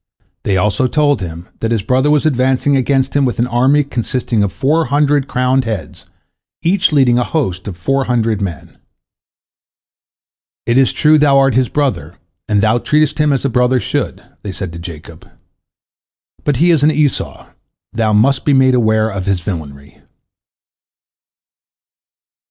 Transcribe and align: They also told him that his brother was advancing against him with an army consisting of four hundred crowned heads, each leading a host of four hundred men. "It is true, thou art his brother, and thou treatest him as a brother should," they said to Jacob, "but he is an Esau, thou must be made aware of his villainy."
They 0.45 0.57
also 0.57 0.87
told 0.87 1.21
him 1.21 1.47
that 1.59 1.69
his 1.69 1.83
brother 1.83 2.09
was 2.09 2.25
advancing 2.25 2.75
against 2.75 3.15
him 3.15 3.23
with 3.23 3.37
an 3.37 3.45
army 3.45 3.83
consisting 3.83 4.41
of 4.41 4.51
four 4.51 4.85
hundred 4.85 5.27
crowned 5.27 5.63
heads, 5.65 6.07
each 6.63 6.91
leading 6.91 7.19
a 7.19 7.23
host 7.23 7.67
of 7.67 7.77
four 7.77 8.05
hundred 8.05 8.41
men. 8.41 8.79
"It 10.65 10.79
is 10.79 10.91
true, 10.91 11.19
thou 11.19 11.37
art 11.37 11.53
his 11.53 11.69
brother, 11.69 12.17
and 12.49 12.61
thou 12.61 12.79
treatest 12.79 13.19
him 13.19 13.31
as 13.31 13.45
a 13.45 13.47
brother 13.49 13.79
should," 13.79 14.23
they 14.41 14.51
said 14.51 14.73
to 14.73 14.79
Jacob, 14.79 15.29
"but 16.43 16.55
he 16.57 16.71
is 16.71 16.81
an 16.83 16.89
Esau, 16.89 17.45
thou 17.93 18.11
must 18.11 18.43
be 18.43 18.53
made 18.53 18.73
aware 18.73 19.07
of 19.11 19.27
his 19.27 19.41
villainy." 19.41 19.99